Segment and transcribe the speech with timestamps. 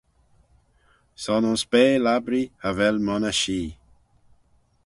[1.23, 3.71] Son ayns bea labbree cha vel monney shee.